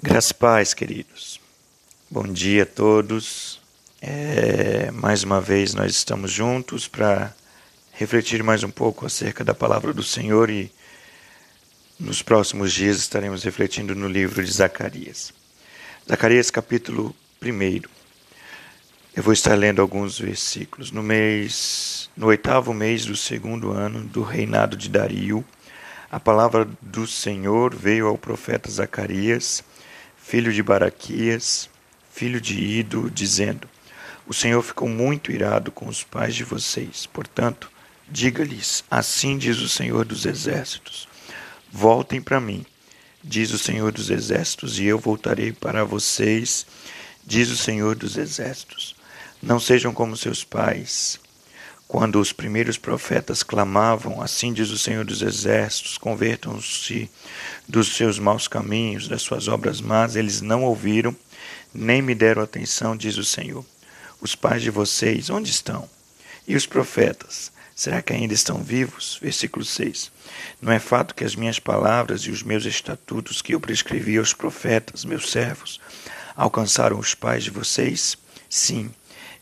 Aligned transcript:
Graças 0.00 0.30
paz, 0.30 0.74
queridos. 0.74 1.40
Bom 2.08 2.22
dia 2.22 2.62
a 2.62 2.66
todos. 2.66 3.60
É, 4.00 4.92
mais 4.92 5.24
uma 5.24 5.40
vez 5.40 5.74
nós 5.74 5.90
estamos 5.90 6.30
juntos 6.30 6.86
para 6.86 7.34
refletir 7.94 8.40
mais 8.44 8.62
um 8.62 8.70
pouco 8.70 9.04
acerca 9.04 9.42
da 9.42 9.52
palavra 9.52 9.92
do 9.92 10.04
Senhor 10.04 10.50
e 10.50 10.70
nos 11.98 12.22
próximos 12.22 12.72
dias 12.72 12.98
estaremos 12.98 13.42
refletindo 13.42 13.92
no 13.96 14.06
livro 14.06 14.44
de 14.44 14.52
Zacarias. 14.52 15.32
Zacarias 16.08 16.48
capítulo 16.48 17.12
1. 17.42 17.82
Eu 19.16 19.22
vou 19.24 19.32
estar 19.32 19.56
lendo 19.56 19.82
alguns 19.82 20.16
versículos. 20.16 20.92
No 20.92 21.02
mês, 21.02 22.08
no 22.16 22.26
oitavo 22.26 22.72
mês 22.72 23.04
do 23.04 23.16
segundo 23.16 23.72
ano 23.72 24.04
do 24.04 24.22
reinado 24.22 24.76
de 24.76 24.88
Dario, 24.88 25.44
a 26.08 26.20
palavra 26.20 26.68
do 26.80 27.04
Senhor 27.04 27.74
veio 27.74 28.06
ao 28.06 28.16
profeta 28.16 28.70
Zacarias 28.70 29.64
filho 30.28 30.52
de 30.52 30.62
Baraquias, 30.62 31.70
filho 32.12 32.38
de 32.38 32.62
Ido, 32.62 33.10
dizendo: 33.10 33.66
O 34.26 34.34
Senhor 34.34 34.62
ficou 34.62 34.86
muito 34.86 35.32
irado 35.32 35.72
com 35.72 35.88
os 35.88 36.04
pais 36.04 36.34
de 36.34 36.44
vocês. 36.44 37.06
Portanto, 37.06 37.70
diga-lhes: 38.06 38.84
Assim 38.90 39.38
diz 39.38 39.56
o 39.58 39.68
Senhor 39.70 40.04
dos 40.04 40.26
Exércitos: 40.26 41.08
Voltem 41.72 42.20
para 42.20 42.38
mim, 42.38 42.66
diz 43.24 43.52
o 43.52 43.58
Senhor 43.58 43.90
dos 43.90 44.10
Exércitos, 44.10 44.78
e 44.78 44.84
eu 44.84 44.98
voltarei 44.98 45.50
para 45.50 45.82
vocês, 45.82 46.66
diz 47.26 47.48
o 47.48 47.56
Senhor 47.56 47.96
dos 47.96 48.18
Exércitos. 48.18 48.94
Não 49.42 49.58
sejam 49.58 49.94
como 49.94 50.14
seus 50.14 50.44
pais 50.44 51.18
quando 51.88 52.20
os 52.20 52.34
primeiros 52.34 52.76
profetas 52.76 53.42
clamavam, 53.42 54.20
assim 54.20 54.52
diz 54.52 54.68
o 54.68 54.76
Senhor 54.76 55.06
dos 55.06 55.22
Exércitos, 55.22 55.96
convertam-se 55.96 57.10
dos 57.66 57.96
seus 57.96 58.18
maus 58.18 58.46
caminhos, 58.46 59.08
das 59.08 59.22
suas 59.22 59.48
obras 59.48 59.80
más, 59.80 60.14
eles 60.14 60.42
não 60.42 60.64
ouviram, 60.64 61.16
nem 61.72 62.02
me 62.02 62.14
deram 62.14 62.42
atenção, 62.42 62.94
diz 62.94 63.16
o 63.16 63.24
Senhor. 63.24 63.64
Os 64.20 64.34
pais 64.34 64.62
de 64.62 64.68
vocês, 64.68 65.30
onde 65.30 65.50
estão? 65.50 65.88
E 66.46 66.54
os 66.54 66.66
profetas, 66.66 67.50
será 67.74 68.02
que 68.02 68.12
ainda 68.12 68.34
estão 68.34 68.62
vivos? 68.62 69.18
Versículo 69.22 69.64
6. 69.64 70.12
Não 70.60 70.70
é 70.70 70.78
fato 70.78 71.14
que 71.14 71.24
as 71.24 71.34
minhas 71.34 71.58
palavras 71.58 72.20
e 72.22 72.30
os 72.30 72.42
meus 72.42 72.66
estatutos 72.66 73.40
que 73.40 73.54
eu 73.54 73.60
prescrevi 73.60 74.18
aos 74.18 74.34
profetas, 74.34 75.06
meus 75.06 75.30
servos, 75.30 75.80
alcançaram 76.36 76.98
os 76.98 77.14
pais 77.14 77.44
de 77.44 77.50
vocês? 77.50 78.18
Sim, 78.50 78.90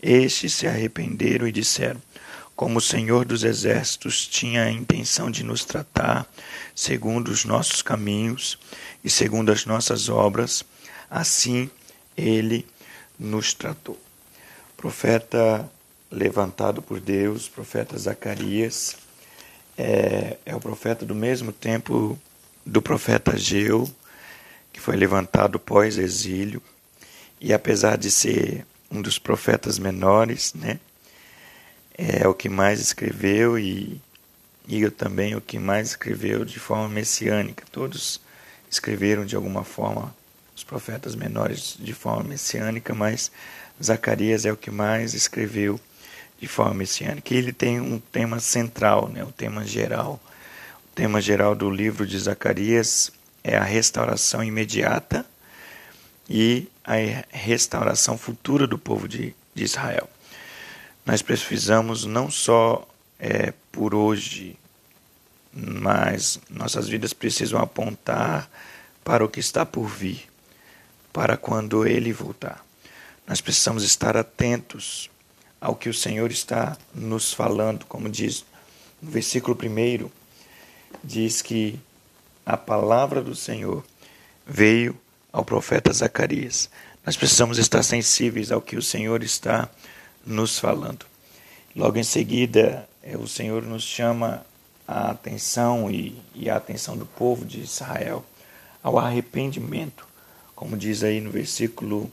estes 0.00 0.52
se 0.54 0.68
arrependeram 0.68 1.48
e 1.48 1.52
disseram: 1.52 2.00
como 2.56 2.78
o 2.78 2.82
Senhor 2.82 3.26
dos 3.26 3.44
Exércitos 3.44 4.26
tinha 4.26 4.64
a 4.64 4.70
intenção 4.70 5.30
de 5.30 5.44
nos 5.44 5.62
tratar 5.62 6.26
segundo 6.74 7.28
os 7.28 7.44
nossos 7.44 7.82
caminhos 7.82 8.58
e 9.04 9.10
segundo 9.10 9.52
as 9.52 9.66
nossas 9.66 10.08
obras, 10.08 10.64
assim 11.10 11.70
ele 12.16 12.66
nos 13.18 13.52
tratou. 13.52 14.00
Profeta 14.74 15.70
levantado 16.10 16.80
por 16.80 16.98
Deus, 16.98 17.46
profeta 17.46 17.98
Zacarias, 17.98 18.96
é, 19.76 20.38
é 20.46 20.56
o 20.56 20.60
profeta 20.60 21.04
do 21.04 21.14
mesmo 21.14 21.52
tempo 21.52 22.18
do 22.64 22.80
profeta 22.80 23.34
Ageu, 23.34 23.88
que 24.72 24.80
foi 24.80 24.96
levantado 24.96 25.58
pós-exílio, 25.58 26.62
e 27.38 27.52
apesar 27.52 27.98
de 27.98 28.10
ser 28.10 28.64
um 28.90 29.02
dos 29.02 29.18
profetas 29.18 29.78
menores, 29.78 30.54
né, 30.54 30.80
é 31.96 32.28
o 32.28 32.34
que 32.34 32.48
mais 32.48 32.78
escreveu 32.80 33.58
e 33.58 34.00
Igor 34.68 34.90
também 34.90 35.34
o 35.34 35.40
que 35.40 35.58
mais 35.58 35.90
escreveu 35.90 36.44
de 36.44 36.58
forma 36.58 36.88
messiânica. 36.88 37.64
Todos 37.72 38.20
escreveram 38.70 39.24
de 39.24 39.36
alguma 39.36 39.64
forma, 39.64 40.14
os 40.54 40.64
profetas 40.64 41.14
menores 41.14 41.76
de 41.78 41.92
forma 41.92 42.24
messiânica, 42.24 42.94
mas 42.94 43.30
Zacarias 43.82 44.44
é 44.44 44.52
o 44.52 44.56
que 44.56 44.70
mais 44.70 45.14
escreveu 45.14 45.80
de 46.40 46.46
forma 46.46 46.74
messiânica. 46.74 47.32
E 47.32 47.36
ele 47.36 47.52
tem 47.52 47.80
um 47.80 47.98
tema 47.98 48.40
central, 48.40 49.08
né, 49.08 49.24
o 49.24 49.32
tema 49.32 49.64
geral. 49.64 50.20
O 50.90 50.94
tema 50.94 51.20
geral 51.20 51.54
do 51.54 51.70
livro 51.70 52.06
de 52.06 52.18
Zacarias 52.18 53.10
é 53.44 53.56
a 53.56 53.62
restauração 53.62 54.42
imediata 54.42 55.24
e 56.28 56.68
a 56.84 56.94
restauração 57.30 58.18
futura 58.18 58.66
do 58.66 58.78
povo 58.78 59.06
de, 59.06 59.34
de 59.54 59.64
Israel. 59.64 60.08
Nós 61.06 61.22
precisamos 61.22 62.04
não 62.04 62.28
só 62.28 62.86
é, 63.16 63.54
por 63.70 63.94
hoje, 63.94 64.58
mas 65.52 66.40
nossas 66.50 66.88
vidas 66.88 67.12
precisam 67.12 67.60
apontar 67.60 68.50
para 69.04 69.24
o 69.24 69.28
que 69.28 69.38
está 69.38 69.64
por 69.64 69.86
vir, 69.86 70.28
para 71.12 71.36
quando 71.36 71.86
Ele 71.86 72.12
voltar. 72.12 72.66
Nós 73.24 73.40
precisamos 73.40 73.84
estar 73.84 74.16
atentos 74.16 75.08
ao 75.60 75.76
que 75.76 75.88
o 75.88 75.94
Senhor 75.94 76.32
está 76.32 76.76
nos 76.92 77.32
falando, 77.32 77.86
como 77.86 78.08
diz 78.08 78.44
no 79.00 79.08
versículo 79.08 79.56
1, 79.56 80.10
diz 81.04 81.40
que 81.40 81.78
a 82.44 82.56
palavra 82.56 83.22
do 83.22 83.34
Senhor 83.34 83.84
veio 84.44 84.98
ao 85.32 85.44
profeta 85.44 85.92
Zacarias. 85.92 86.68
Nós 87.04 87.16
precisamos 87.16 87.58
estar 87.58 87.84
sensíveis 87.84 88.50
ao 88.50 88.60
que 88.60 88.76
o 88.76 88.82
Senhor 88.82 89.22
está 89.22 89.70
nos 90.26 90.58
falando. 90.58 91.06
Logo 91.74 91.98
em 91.98 92.02
seguida, 92.02 92.88
é, 93.02 93.16
o 93.16 93.28
Senhor 93.28 93.62
nos 93.62 93.84
chama 93.84 94.44
a 94.86 95.10
atenção 95.10 95.90
e, 95.90 96.16
e 96.34 96.50
a 96.50 96.56
atenção 96.56 96.96
do 96.96 97.06
povo 97.06 97.44
de 97.44 97.60
Israel 97.60 98.24
ao 98.82 98.98
arrependimento, 98.98 100.06
como 100.54 100.76
diz 100.76 101.02
aí 101.02 101.20
no 101.20 101.30
versículo 101.30 102.10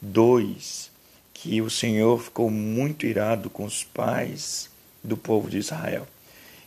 2, 0.00 0.90
que 1.32 1.60
o 1.60 1.70
Senhor 1.70 2.18
ficou 2.20 2.50
muito 2.50 3.06
irado 3.06 3.48
com 3.48 3.64
os 3.64 3.84
pais 3.84 4.70
do 5.02 5.16
povo 5.16 5.48
de 5.48 5.58
Israel. 5.58 6.06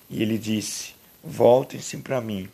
E 0.09 0.21
ele 0.21 0.37
disse: 0.37 0.93
Voltem-se 1.23 1.97
para 1.97 2.21
mim, 2.21 2.47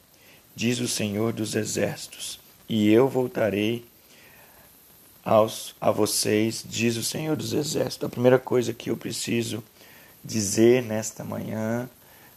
diz 0.55 0.79
o 0.79 0.87
Senhor 0.87 1.33
dos 1.33 1.55
exércitos, 1.55 2.39
e 2.67 2.89
eu 2.89 3.07
voltarei 3.07 3.85
aos, 5.23 5.73
a 5.79 5.89
vocês, 5.89 6.63
diz 6.67 6.97
o 6.97 7.03
Senhor 7.03 7.37
dos 7.37 7.53
Exércitos. 7.53 8.05
A 8.05 8.11
primeira 8.11 8.37
coisa 8.37 8.73
que 8.73 8.89
eu 8.89 8.97
preciso 8.97 9.63
dizer 10.23 10.83
nesta 10.83 11.23
manhã, 11.23 11.89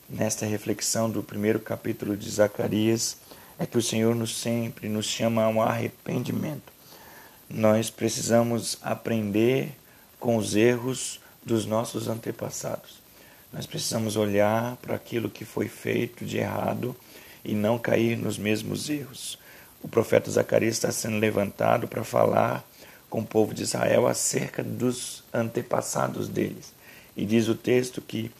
nesta 0.08 0.46
reflexão 0.46 1.10
do 1.10 1.22
primeiro 1.22 1.58
capítulo 1.58 2.16
de 2.16 2.30
Zacarias, 2.30 3.16
é 3.58 3.66
que 3.66 3.76
o 3.76 3.82
Senhor 3.82 4.14
nos 4.14 4.36
sempre 4.36 4.88
nos 4.88 5.06
chama 5.06 5.42
a 5.42 5.48
um 5.48 5.60
arrependimento. 5.60 6.72
Nós 7.48 7.90
precisamos 7.90 8.78
aprender 8.82 9.72
com 10.20 10.36
os 10.36 10.54
erros 10.54 11.20
dos 11.44 11.66
nossos 11.66 12.08
antepassados. 12.08 13.00
Nós 13.52 13.66
precisamos 13.66 14.16
olhar 14.16 14.76
para 14.76 14.94
aquilo 14.94 15.30
que 15.30 15.44
foi 15.44 15.68
feito 15.68 16.24
de 16.24 16.38
errado 16.38 16.94
e 17.44 17.54
não 17.54 17.78
cair 17.78 18.16
nos 18.16 18.36
mesmos 18.38 18.90
erros. 18.90 19.38
O 19.82 19.88
profeta 19.88 20.30
Zacarias 20.30 20.74
está 20.74 20.90
sendo 20.90 21.18
levantado 21.18 21.86
para 21.86 22.02
falar 22.02 22.64
com 23.08 23.20
o 23.20 23.26
povo 23.26 23.54
de 23.54 23.62
Israel 23.62 24.06
acerca 24.06 24.62
dos 24.62 25.22
antepassados 25.32 26.28
deles. 26.28 26.72
E 27.16 27.24
diz 27.24 27.48
o 27.48 27.54
texto 27.54 28.00
que 28.00 28.30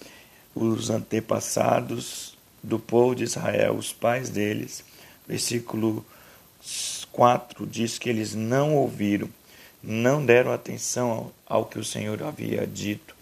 os 0.55 0.91
antepassados 0.91 2.37
do 2.63 2.79
povo 2.79 3.15
de 3.15 3.25
Israel, 3.25 3.75
os 3.75 3.93
pais 3.93 4.29
deles, 4.29 4.85
versículo 5.27 6.05
4 7.13 7.67
diz 7.67 7.99
que 7.99 8.09
eles 8.09 8.35
não 8.35 8.75
ouviram, 8.75 9.29
não 9.83 10.25
deram 10.25 10.53
atenção 10.53 11.33
ao, 11.47 11.65
que 11.65 11.79
o 11.79 11.85
Senhor 11.85 12.23
havia 12.23 12.67
dito. 12.67 13.15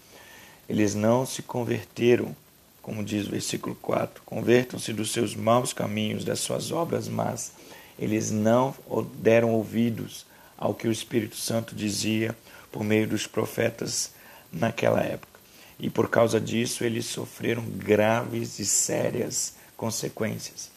Eles 0.67 0.95
não 0.95 1.25
se 1.25 1.43
converteram, 1.43 2.35
como 2.81 3.03
diz 3.03 3.27
o 3.27 3.31
versículo 3.31 3.75
4. 3.75 4.23
Convertam-se 4.25 4.91
dos 4.91 5.11
seus 5.11 5.35
maus 5.35 5.73
caminhos, 5.73 6.25
das 6.25 6.39
suas 6.39 6.71
obras 6.71 7.07
más. 7.07 7.51
Eles 7.99 8.31
não 8.31 8.73
deram 9.19 9.51
ouvidos 9.53 10.25
ao 10.57 10.73
que 10.73 10.87
o 10.87 10.91
Espírito 10.91 11.35
Santo 11.35 11.75
dizia 11.75 12.35
por 12.71 12.83
meio 12.83 13.07
dos 13.07 13.27
profetas 13.27 14.13
naquela 14.51 15.01
época. 15.01 15.39
E 15.79 15.89
por 15.89 16.09
causa 16.09 16.39
disso, 16.39 16.83
eles 16.83 17.05
sofreram 17.05 17.63
graves 17.63 18.59
e 18.59 18.65
sérias 18.65 19.55
consequências. 19.75 20.71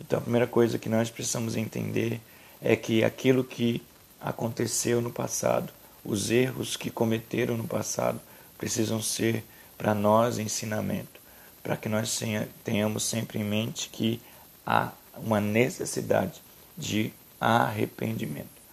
Então, 0.00 0.18
a 0.18 0.22
primeira 0.22 0.46
coisa 0.46 0.78
que 0.78 0.88
nós 0.88 1.10
precisamos 1.10 1.56
entender 1.56 2.20
é 2.60 2.76
que 2.76 3.02
aquilo 3.02 3.42
que 3.42 3.82
aconteceu 4.20 5.00
no 5.00 5.10
passado, 5.10 5.72
os 6.04 6.30
erros 6.30 6.76
que 6.76 6.90
cometeram 6.90 7.56
no 7.56 7.66
passado, 7.66 8.20
precisam 8.56 9.02
ser 9.02 9.44
para 9.76 9.94
nós 9.94 10.38
ensinamento, 10.38 11.20
para 11.62 11.76
que 11.76 11.88
nós 11.88 12.20
tenhamos 12.62 13.02
sempre 13.02 13.40
em 13.40 13.44
mente 13.44 13.88
que 13.90 14.20
há 14.64 14.92
uma 15.16 15.40
necessidade 15.40 16.40
de 16.76 17.12
arrependimento 17.40 18.63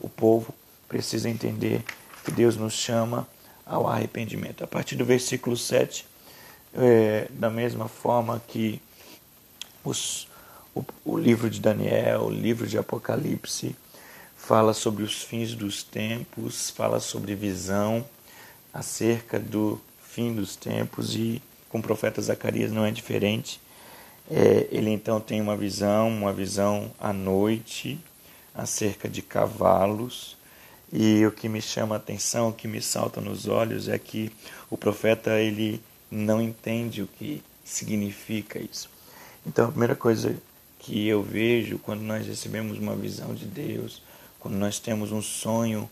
o 0.00 0.08
povo 0.08 0.54
precisa 0.88 1.28
entender 1.28 1.84
que 2.24 2.30
Deus 2.30 2.56
nos 2.56 2.72
chama 2.72 3.26
ao 3.64 3.86
arrependimento. 3.86 4.64
A 4.64 4.66
partir 4.66 4.96
do 4.96 5.04
versículo 5.04 5.56
7, 5.56 6.06
é, 6.74 7.28
da 7.30 7.50
mesma 7.50 7.88
forma 7.88 8.42
que 8.48 8.80
os, 9.84 10.28
o, 10.74 10.84
o 11.04 11.18
livro 11.18 11.48
de 11.48 11.60
Daniel, 11.60 12.22
o 12.22 12.30
livro 12.30 12.66
de 12.66 12.76
Apocalipse, 12.78 13.76
fala 14.36 14.74
sobre 14.74 15.04
os 15.04 15.22
fins 15.22 15.54
dos 15.54 15.82
tempos, 15.82 16.70
fala 16.70 16.98
sobre 16.98 17.34
visão 17.34 18.04
acerca 18.72 19.38
do 19.38 19.80
fim 20.02 20.34
dos 20.34 20.56
tempos 20.56 21.14
e 21.14 21.40
com 21.68 21.78
o 21.78 21.82
profeta 21.82 22.20
Zacarias 22.20 22.72
não 22.72 22.84
é 22.84 22.90
diferente. 22.90 23.60
É, 24.28 24.66
ele 24.70 24.90
então 24.90 25.20
tem 25.20 25.40
uma 25.40 25.56
visão, 25.56 26.08
uma 26.08 26.32
visão 26.32 26.90
à 26.98 27.12
noite 27.12 27.98
acerca 28.54 29.08
de 29.08 29.22
cavalos. 29.22 30.36
E 30.92 31.24
o 31.24 31.30
que 31.30 31.48
me 31.48 31.62
chama 31.62 31.94
a 31.94 31.98
atenção, 31.98 32.48
o 32.48 32.52
que 32.52 32.66
me 32.66 32.82
salta 32.82 33.20
nos 33.20 33.46
olhos 33.46 33.88
é 33.88 33.98
que 33.98 34.32
o 34.68 34.76
profeta 34.76 35.38
ele 35.38 35.80
não 36.10 36.42
entende 36.42 37.02
o 37.02 37.06
que 37.06 37.42
significa 37.64 38.58
isso. 38.58 38.90
Então 39.46 39.66
a 39.66 39.70
primeira 39.70 39.94
coisa 39.94 40.36
que 40.80 41.06
eu 41.06 41.22
vejo 41.22 41.78
quando 41.78 42.00
nós 42.00 42.26
recebemos 42.26 42.78
uma 42.78 42.96
visão 42.96 43.34
de 43.34 43.44
Deus, 43.44 44.02
quando 44.38 44.56
nós 44.56 44.78
temos 44.78 45.12
um 45.12 45.22
sonho, 45.22 45.88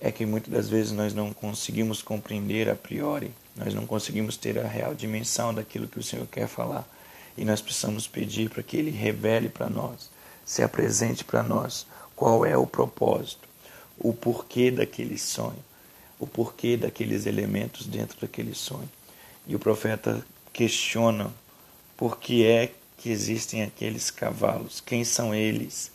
é 0.00 0.12
que 0.12 0.24
muitas 0.24 0.52
das 0.52 0.68
vezes 0.68 0.92
nós 0.92 1.12
não 1.12 1.32
conseguimos 1.32 2.00
compreender 2.00 2.68
a 2.68 2.74
priori, 2.74 3.32
nós 3.56 3.74
não 3.74 3.84
conseguimos 3.84 4.36
ter 4.36 4.58
a 4.58 4.66
real 4.66 4.94
dimensão 4.94 5.52
daquilo 5.52 5.88
que 5.88 5.98
o 5.98 6.02
Senhor 6.02 6.26
quer 6.28 6.46
falar. 6.46 6.88
E 7.36 7.44
nós 7.44 7.60
precisamos 7.60 8.06
pedir 8.06 8.48
para 8.48 8.62
que 8.62 8.76
Ele 8.76 8.90
revele 8.90 9.48
para 9.48 9.68
nós, 9.68 10.10
se 10.48 10.62
apresente 10.62 11.26
para 11.26 11.42
nós 11.42 11.86
qual 12.16 12.46
é 12.46 12.56
o 12.56 12.66
propósito, 12.66 13.46
o 13.98 14.14
porquê 14.14 14.70
daquele 14.70 15.18
sonho, 15.18 15.62
o 16.18 16.26
porquê 16.26 16.74
daqueles 16.74 17.26
elementos 17.26 17.86
dentro 17.86 18.18
daquele 18.18 18.54
sonho. 18.54 18.88
E 19.46 19.54
o 19.54 19.58
profeta 19.58 20.24
questiona 20.50 21.30
por 21.98 22.18
que 22.18 22.46
é 22.46 22.72
que 22.96 23.10
existem 23.10 23.62
aqueles 23.62 24.10
cavalos, 24.10 24.80
quem 24.80 25.04
são 25.04 25.34
eles? 25.34 25.90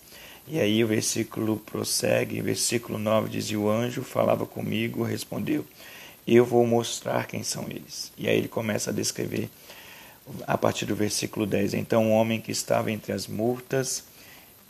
E 0.48 0.60
aí 0.60 0.84
o 0.84 0.88
versículo 0.88 1.58
prossegue, 1.58 2.40
versículo 2.40 3.00
9 3.00 3.30
diz: 3.30 3.50
E 3.50 3.58
o 3.58 3.68
anjo 3.68 4.04
falava 4.04 4.46
comigo, 4.46 5.02
respondeu: 5.02 5.66
Eu 6.28 6.46
vou 6.46 6.68
mostrar 6.68 7.26
quem 7.26 7.42
são 7.42 7.64
eles. 7.70 8.12
E 8.20 8.28
aí 8.28 8.38
ele 8.38 8.48
começa 8.48 8.92
a 8.92 8.94
descrever 8.94 9.50
a 10.46 10.56
partir 10.58 10.86
do 10.86 10.96
versículo 10.96 11.48
10. 11.48 11.74
Então 11.74 12.12
o 12.12 12.14
homem 12.14 12.40
que 12.40 12.52
estava 12.52 12.92
entre 12.92 13.14
as 13.14 13.26
murtas, 13.26 14.04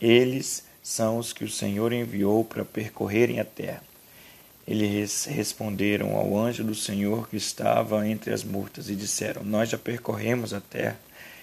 eles 0.00 0.64
são 0.82 1.18
os 1.18 1.32
que 1.32 1.44
o 1.44 1.50
Senhor 1.50 1.92
enviou 1.92 2.44
para 2.44 2.64
percorrerem 2.64 3.40
a 3.40 3.44
terra. 3.44 3.82
Eles 4.66 5.26
responderam 5.26 6.16
ao 6.16 6.36
anjo 6.36 6.64
do 6.64 6.74
Senhor 6.74 7.28
que 7.28 7.36
estava 7.36 8.06
entre 8.08 8.32
as 8.32 8.42
murtas 8.42 8.88
e 8.88 8.94
disseram: 8.94 9.42
Nós 9.44 9.68
já 9.68 9.78
percorremos 9.78 10.54
a 10.54 10.60
terra, 10.60 10.98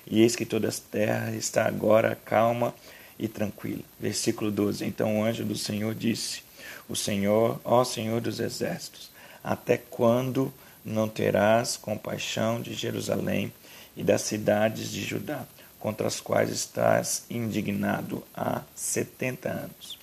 e 0.08 0.22
eis 0.22 0.36
que 0.36 0.46
toda 0.46 0.70
a 0.70 0.72
terra 0.92 1.32
está 1.36 1.66
agora 1.66 2.18
calma 2.26 2.74
e 3.20 3.28
tranquila. 3.28 3.84
Versículo 4.00 4.50
12. 4.50 4.84
Então 4.86 5.20
o 5.20 5.24
anjo 5.24 5.46
do 5.46 5.56
Senhor 5.56 5.94
disse: 5.94 6.42
O 6.90 6.96
Senhor, 6.96 7.62
ó 7.64 7.84
Senhor 7.84 8.22
dos 8.22 8.40
exércitos, 8.40 9.12
até 9.44 9.78
quando 9.78 10.52
não 10.84 11.08
terás 11.08 11.78
compaixão 11.78 12.60
de 12.60 12.74
Jerusalém 12.74 13.54
e 13.96 14.04
das 14.04 14.22
cidades 14.22 14.92
de 14.92 15.04
Judá, 15.04 15.46
contra 15.82 16.08
as 16.08 16.22
quais 16.22 16.50
estás 16.50 17.26
indignado 17.30 18.24
há 18.34 18.62
setenta 18.74 19.50
anos? 19.50 20.00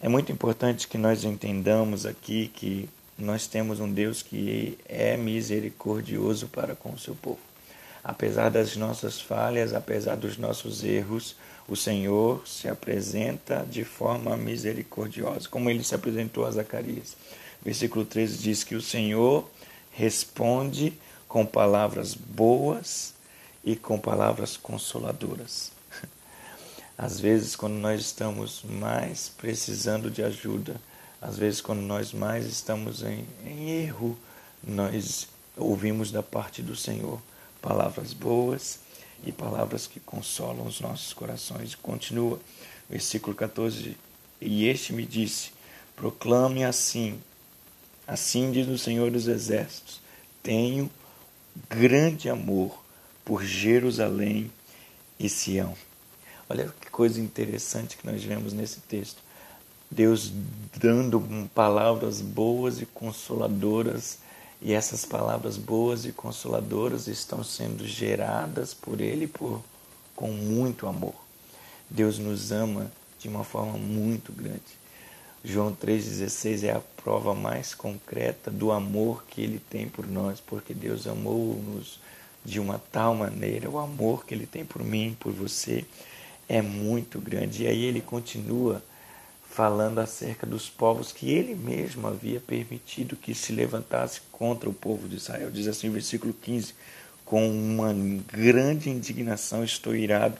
É 0.00 0.08
muito 0.08 0.32
importante 0.32 0.88
que 0.88 0.96
nós 0.96 1.24
entendamos 1.24 2.06
aqui 2.06 2.50
que 2.54 2.88
nós 3.18 3.46
temos 3.46 3.80
um 3.80 3.92
Deus 3.92 4.22
que 4.22 4.78
é 4.88 5.16
misericordioso 5.16 6.48
para 6.48 6.74
com 6.74 6.92
o 6.92 6.98
seu 6.98 7.14
povo. 7.14 7.40
Apesar 8.02 8.50
das 8.50 8.76
nossas 8.76 9.20
falhas, 9.20 9.74
apesar 9.74 10.16
dos 10.16 10.38
nossos 10.38 10.82
erros, 10.82 11.36
o 11.68 11.76
Senhor 11.76 12.46
se 12.48 12.66
apresenta 12.66 13.66
de 13.70 13.84
forma 13.84 14.36
misericordiosa, 14.36 15.48
como 15.48 15.68
ele 15.68 15.84
se 15.84 15.94
apresentou 15.94 16.46
a 16.46 16.50
Zacarias. 16.50 17.14
Versículo 17.62 18.06
13 18.06 18.38
diz 18.38 18.64
que 18.64 18.74
o 18.74 18.80
Senhor 18.80 19.46
responde 19.92 20.94
com 21.28 21.44
palavras 21.44 22.14
boas 22.14 23.12
e 23.64 23.76
com 23.76 23.98
palavras 23.98 24.56
consoladoras. 24.56 25.72
Às 26.96 27.18
vezes, 27.18 27.56
quando 27.56 27.74
nós 27.74 28.00
estamos 28.00 28.62
mais 28.62 29.28
precisando 29.28 30.10
de 30.10 30.22
ajuda, 30.22 30.80
às 31.20 31.36
vezes, 31.36 31.60
quando 31.60 31.80
nós 31.80 32.12
mais 32.12 32.46
estamos 32.46 33.02
em, 33.02 33.26
em 33.44 33.70
erro, 33.70 34.18
nós 34.62 35.28
ouvimos 35.56 36.10
da 36.10 36.22
parte 36.22 36.62
do 36.62 36.76
Senhor 36.76 37.20
palavras 37.60 38.12
boas 38.12 38.80
e 39.24 39.32
palavras 39.32 39.86
que 39.86 40.00
consolam 40.00 40.66
os 40.66 40.80
nossos 40.80 41.12
corações. 41.12 41.74
Continua, 41.74 42.40
versículo 42.88 43.36
14: 43.36 43.96
E 44.40 44.66
este 44.66 44.92
me 44.92 45.04
disse: 45.04 45.52
Proclame 45.94 46.64
assim, 46.64 47.20
assim 48.06 48.50
diz 48.50 48.66
o 48.68 48.78
Senhor 48.78 49.10
dos 49.10 49.28
Exércitos: 49.28 50.00
Tenho 50.42 50.90
grande 51.68 52.28
amor 52.30 52.78
por 53.24 53.44
Jerusalém 53.44 54.50
e 55.18 55.28
Sião. 55.28 55.74
Olha 56.48 56.72
que 56.80 56.90
coisa 56.90 57.20
interessante 57.20 57.96
que 57.96 58.06
nós 58.06 58.22
vemos 58.22 58.52
nesse 58.52 58.80
texto. 58.80 59.22
Deus 59.90 60.32
dando 60.76 61.48
palavras 61.54 62.20
boas 62.20 62.80
e 62.80 62.86
consoladoras 62.86 64.18
e 64.62 64.72
essas 64.72 65.04
palavras 65.04 65.56
boas 65.56 66.04
e 66.04 66.12
consoladoras 66.12 67.06
estão 67.06 67.42
sendo 67.42 67.86
geradas 67.86 68.74
por 68.74 69.00
Ele 69.00 69.26
por, 69.26 69.62
com 70.14 70.30
muito 70.30 70.86
amor. 70.86 71.14
Deus 71.88 72.18
nos 72.18 72.52
ama 72.52 72.90
de 73.18 73.28
uma 73.28 73.42
forma 73.42 73.78
muito 73.78 74.32
grande. 74.32 74.80
João 75.42 75.74
3,16 75.74 76.64
é 76.64 76.72
a 76.72 76.82
prova 77.02 77.34
mais 77.34 77.74
concreta 77.74 78.50
do 78.50 78.70
amor 78.70 79.24
que 79.24 79.40
Ele 79.40 79.58
tem 79.58 79.88
por 79.88 80.06
nós, 80.06 80.38
porque 80.38 80.74
Deus 80.74 81.06
amou-nos 81.06 81.98
de 82.44 82.60
uma 82.60 82.80
tal 82.90 83.14
maneira. 83.14 83.68
O 83.70 83.78
amor 83.78 84.24
que 84.24 84.34
Ele 84.34 84.46
tem 84.46 84.64
por 84.64 84.82
mim, 84.82 85.16
por 85.18 85.32
você, 85.32 85.84
é 86.48 86.62
muito 86.62 87.20
grande. 87.20 87.64
E 87.64 87.66
aí 87.66 87.84
Ele 87.84 88.00
continua 88.00 88.82
falando 89.50 89.98
acerca 89.98 90.46
dos 90.46 90.70
povos 90.70 91.10
que 91.10 91.32
ele 91.32 91.56
mesmo 91.56 92.06
havia 92.06 92.40
permitido 92.40 93.16
que 93.16 93.34
se 93.34 93.52
levantasse 93.52 94.20
contra 94.30 94.70
o 94.70 94.72
povo 94.72 95.08
de 95.08 95.16
Israel. 95.16 95.50
Diz 95.50 95.66
assim, 95.66 95.90
versículo 95.90 96.32
15: 96.32 96.72
Com 97.24 97.50
uma 97.50 97.92
grande 97.92 98.88
indignação 98.88 99.64
estou 99.64 99.94
irado 99.94 100.38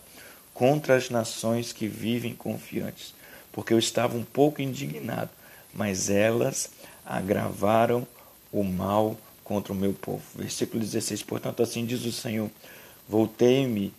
contra 0.55 0.97
as 0.97 1.11
nações 1.11 1.73
que 1.73 1.89
vivem 1.89 2.35
confiantes, 2.35 3.13
porque 3.53 3.73
eu 3.73 3.79
estava 3.79 4.17
um 4.17 4.25
pouco 4.25 4.63
indignado, 4.63 5.31
mas 5.75 6.09
elas 6.09 6.71
agravaram 7.05 8.07
o 8.53 8.63
mal 8.63 9.19
contra 9.51 9.73
o 9.73 9.77
meu 9.77 9.93
povo. 9.93 10.23
Versículo 10.37 10.81
16: 10.81 11.25
Portanto, 11.25 11.61
assim 11.61 11.85
diz 11.85 12.05
o 12.05 12.13
Senhor: 12.13 12.49
Voltei-me 13.09 13.93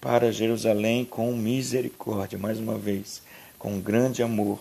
para 0.00 0.32
Jerusalém 0.32 1.04
com 1.04 1.32
misericórdia, 1.32 2.36
mais 2.36 2.58
uma 2.58 2.76
vez 2.76 3.22
com 3.56 3.78
grande 3.78 4.20
amor, 4.20 4.58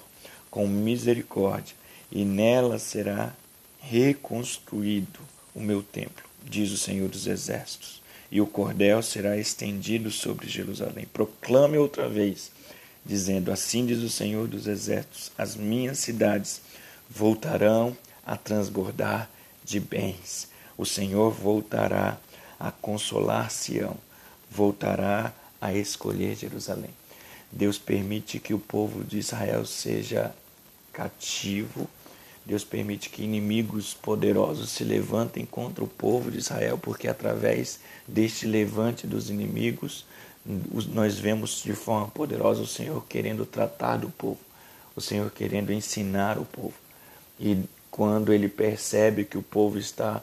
com 0.52 0.68
misericórdia, 0.68 1.76
e 2.12 2.24
nela 2.24 2.78
será 2.78 3.34
reconstruído 3.82 5.20
o 5.56 5.60
meu 5.60 5.82
templo, 5.82 6.24
diz 6.44 6.72
o 6.72 6.78
Senhor 6.78 7.10
dos 7.10 7.26
Exércitos, 7.26 8.00
e 8.32 8.40
o 8.40 8.46
cordel 8.46 9.02
será 9.02 9.38
estendido 9.38 10.12
sobre 10.12 10.48
Jerusalém. 10.48 11.08
Proclame 11.12 11.80
outra 11.80 12.08
vez, 12.08 12.52
dizendo: 13.04 13.52
Assim 13.52 13.84
diz 13.84 14.04
o 14.04 14.10
Senhor 14.12 14.48
dos 14.48 14.68
Exércitos: 14.68 15.32
As 15.36 15.56
minhas 15.56 15.98
cidades 15.98 16.62
voltarão 17.10 17.98
a 18.24 18.38
transbordar 18.38 19.28
de 19.66 19.80
bens. 19.80 20.48
O 20.78 20.86
Senhor 20.86 21.32
voltará 21.32 22.18
a 22.60 22.72
consolar 22.72 23.50
Sião, 23.50 23.98
voltará 24.50 25.34
a 25.60 25.74
escolher 25.74 26.36
Jerusalém. 26.36 26.92
Deus 27.52 27.78
permite 27.78 28.40
que 28.40 28.54
o 28.54 28.60
povo 28.60 29.04
de 29.04 29.18
Israel 29.18 29.66
seja 29.66 30.34
cativo. 30.94 31.90
Deus 32.46 32.64
permite 32.64 33.10
que 33.10 33.24
inimigos 33.24 33.94
poderosos 33.94 34.70
se 34.70 34.84
levantem 34.84 35.46
contra 35.46 35.84
o 35.84 35.88
povo 35.88 36.30
de 36.30 36.38
Israel, 36.38 36.78
porque 36.78 37.08
através 37.08 37.80
deste 38.08 38.46
levante 38.46 39.08
dos 39.08 39.30
inimigos, 39.30 40.06
nós 40.94 41.18
vemos 41.18 41.64
de 41.64 41.74
forma 41.74 42.08
poderosa 42.08 42.62
o 42.62 42.68
Senhor 42.68 43.04
querendo 43.10 43.46
tratar 43.46 43.98
do 43.98 44.10
povo, 44.10 44.40
o 44.96 45.02
Senhor 45.02 45.32
querendo 45.32 45.74
ensinar 45.74 46.38
o 46.38 46.46
povo. 46.46 46.76
E 47.40 47.58
quando 47.96 48.34
ele 48.34 48.50
percebe 48.50 49.24
que 49.24 49.38
o 49.38 49.42
povo 49.42 49.80
está 49.80 50.22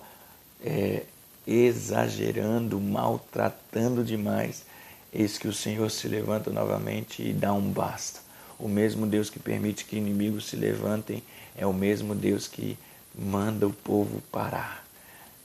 é, 0.63 1.05
exagerando, 1.47 2.79
maltratando 2.79 4.05
demais, 4.05 4.65
Eis 5.11 5.37
que 5.37 5.47
o 5.47 5.53
Senhor 5.53 5.91
se 5.91 6.07
levanta 6.09 6.51
novamente 6.51 7.23
e 7.23 7.35
dá 7.35 7.53
um 7.53 7.71
basta. 7.71 8.21
O 8.59 8.67
mesmo 8.67 9.07
Deus 9.07 9.29
que 9.29 9.39
permite 9.39 9.85
que 9.87 9.97
inimigos 9.97 10.47
se 10.47 10.57
levantem 10.57 11.23
é 11.55 11.67
o 11.67 11.73
mesmo 11.73 12.15
Deus 12.15 12.49
que 12.49 12.79
manda 13.15 13.67
o 13.67 13.73
povo 13.73 14.23
parar, 14.33 14.87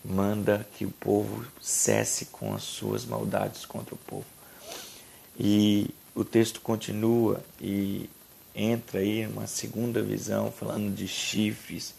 manda 0.05 0.65
que 0.77 0.85
o 0.85 0.91
povo 0.91 1.45
cesse 1.59 2.25
com 2.27 2.53
as 2.53 2.63
suas 2.63 3.03
maldades 3.03 3.65
contra 3.65 3.93
o 3.93 3.97
povo. 3.97 4.25
E 5.37 5.89
o 6.15 6.23
texto 6.23 6.61
continua 6.61 7.43
e 7.59 8.09
entra 8.55 9.01
aí 9.01 9.27
uma 9.27 9.47
segunda 9.47 10.01
visão, 10.01 10.49
falando 10.49 10.93
de 10.95 11.09
chifres, 11.09 11.93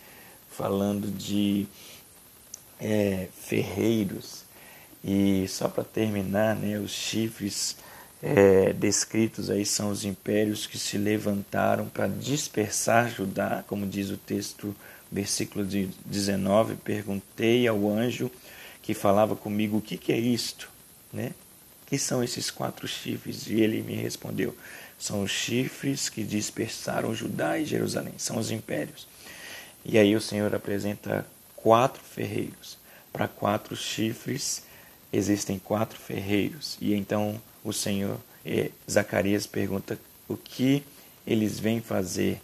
falando 0.50 1.11
de 1.11 1.67
é, 2.81 3.28
ferreiros. 3.33 4.45
E 5.02 5.47
só 5.49 5.69
para 5.69 5.85
terminar, 5.85 6.57
né, 6.57 6.78
os 6.78 6.90
chifres 6.90 7.76
é, 8.23 8.73
descritos 8.73 9.49
aí 9.49 9.64
são 9.64 9.90
os 9.90 10.05
impérios 10.05 10.67
que 10.67 10.78
se 10.78 10.99
levantaram 10.99 11.88
para 11.88 12.09
dispersar 12.09 13.09
Judá, 13.09 13.64
como 13.67 13.87
diz 13.87 14.11
o 14.11 14.17
texto, 14.17 14.75
versículo 15.11 15.64
19. 15.64 16.76
Perguntei 16.76 17.67
ao 17.69 17.88
anjo 17.88 18.31
que 18.83 18.95
falava 18.95 19.37
comigo: 19.37 19.78
O 19.78 19.83
que, 19.83 19.97
que 19.97 20.12
é 20.12 20.19
isto? 20.19 20.69
Né? 21.12 21.33
que 21.88 21.99
são 21.99 22.23
esses 22.23 22.50
quatro 22.50 22.87
chifres? 22.87 23.47
E 23.47 23.61
ele 23.61 23.83
me 23.83 23.95
respondeu: 23.95 24.55
São 24.99 25.23
os 25.23 25.31
chifres 25.31 26.09
que 26.09 26.23
dispersaram 26.23 27.14
Judá 27.14 27.59
e 27.59 27.64
Jerusalém, 27.64 28.14
são 28.19 28.38
os 28.38 28.50
impérios. 28.50 29.09
E 29.85 29.99
aí 29.99 30.15
o 30.15 30.21
Senhor 30.21 30.55
apresenta 30.55 31.27
quatro 31.57 32.03
ferreiros. 32.03 32.79
Para 33.13 33.27
quatro 33.27 33.75
chifres 33.75 34.63
existem 35.13 35.59
quatro 35.59 35.99
ferreiros. 35.99 36.77
E 36.81 36.95
então 36.95 37.41
o 37.65 37.73
Senhor, 37.73 38.19
eh, 38.45 38.71
Zacarias 38.91 39.47
pergunta 39.47 39.99
o 40.29 40.37
que 40.37 40.83
eles 41.27 41.59
vêm 41.59 41.81
fazer. 41.81 42.41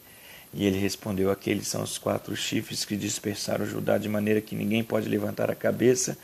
E 0.52 0.64
ele 0.64 0.78
respondeu: 0.78 1.30
Aqueles 1.30 1.68
são 1.68 1.82
os 1.82 1.98
quatro 1.98 2.36
chifres 2.36 2.84
que 2.84 2.96
dispersaram 2.96 3.66
Judá 3.66 3.98
de 3.98 4.08
maneira 4.08 4.40
que 4.40 4.54
ninguém 4.54 4.84
pode 4.84 5.08
levantar 5.08 5.50
a 5.50 5.54
cabeça, 5.54 6.16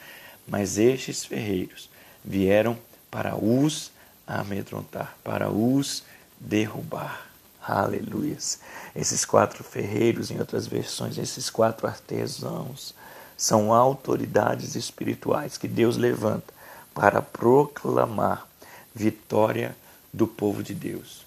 mas 0.47 0.79
estes 0.79 1.25
ferreiros 1.25 1.91
vieram 2.25 2.79
para 3.11 3.37
os 3.37 3.91
amedrontar, 4.27 5.17
para 5.25 5.51
os 5.51 6.05
derrubar. 6.39 7.30
Aleluias. 7.63 8.61
Esses 8.95 9.25
quatro 9.25 9.63
ferreiros, 9.63 10.31
em 10.31 10.39
outras 10.39 10.67
versões, 10.67 11.19
esses 11.19 11.51
quatro 11.51 11.87
artesãos, 11.87 12.95
são 13.37 13.73
autoridades 13.73 14.75
espirituais 14.75 15.57
que 15.57 15.69
Deus 15.69 15.97
levanta 15.97 16.53
para 16.95 17.23
proclamar 17.23 18.47
vitória 18.95 19.77
do 20.13 20.27
povo 20.27 20.63
de 20.63 20.75
Deus. 20.75 21.25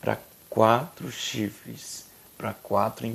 Para 0.00 0.18
quatro 0.50 1.10
chifres, 1.10 2.04
para 2.36 2.52
quatro 2.52 3.06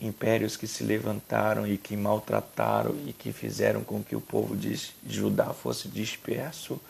impérios 0.00 0.56
que 0.56 0.66
se 0.66 0.84
levantaram 0.84 1.66
e 1.66 1.76
que 1.76 1.96
maltrataram 1.96 2.94
e 3.06 3.12
que 3.12 3.32
fizeram 3.32 3.82
com 3.82 4.02
que 4.02 4.14
o 4.14 4.20
povo 4.20 4.56
de 4.56 4.80
Judá 5.06 5.52
fosse 5.52 5.88
disperso 5.88 6.80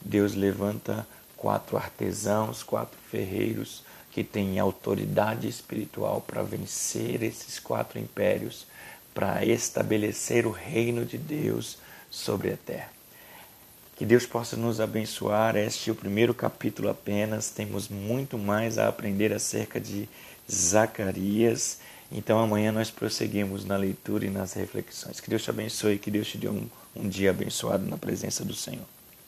Deus 0.00 0.34
levanta 0.34 1.06
quatro 1.36 1.76
artesãos, 1.76 2.62
quatro 2.62 2.98
ferreiros 3.10 3.82
que 4.16 4.24
têm 4.24 4.58
autoridade 4.58 5.46
espiritual 5.46 6.22
para 6.22 6.42
vencer 6.42 7.22
esses 7.22 7.58
quatro 7.58 7.98
impérios, 7.98 8.66
para 9.12 9.44
estabelecer 9.44 10.46
o 10.46 10.50
reino 10.50 11.04
de 11.04 11.18
Deus 11.18 11.76
sobre 12.10 12.50
a 12.50 12.56
terra. 12.56 12.88
Que 13.94 14.06
Deus 14.06 14.24
possa 14.24 14.56
nos 14.56 14.80
abençoar. 14.80 15.54
Este 15.54 15.90
é 15.90 15.92
o 15.92 15.96
primeiro 15.96 16.32
capítulo 16.32 16.88
apenas. 16.88 17.50
Temos 17.50 17.90
muito 17.90 18.38
mais 18.38 18.78
a 18.78 18.88
aprender 18.88 19.34
acerca 19.34 19.78
de 19.78 20.08
Zacarias. 20.50 21.80
Então 22.10 22.38
amanhã 22.38 22.72
nós 22.72 22.90
prosseguimos 22.90 23.66
na 23.66 23.76
leitura 23.76 24.24
e 24.24 24.30
nas 24.30 24.54
reflexões. 24.54 25.20
Que 25.20 25.28
Deus 25.28 25.42
te 25.42 25.50
abençoe 25.50 25.96
e 25.96 25.98
que 25.98 26.10
Deus 26.10 26.26
te 26.26 26.38
dê 26.38 26.48
um, 26.48 26.66
um 26.94 27.06
dia 27.06 27.28
abençoado 27.28 27.86
na 27.86 27.98
presença 27.98 28.42
do 28.46 28.54
Senhor. 28.54 28.95